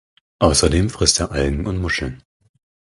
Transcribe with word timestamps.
Außerdem 0.39 0.89
frisst 0.89 1.19
er 1.19 1.31
Algen 1.31 1.67
und 1.67 1.77
Muscheln. 1.79 2.23